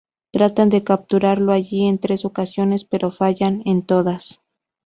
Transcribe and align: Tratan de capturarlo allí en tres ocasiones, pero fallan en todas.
Tratan 0.31 0.69
de 0.69 0.83
capturarlo 0.83 1.51
allí 1.51 1.85
en 1.85 1.99
tres 1.99 2.25
ocasiones, 2.25 2.85
pero 2.85 3.11
fallan 3.11 3.61
en 3.65 3.83
todas. 3.83 4.41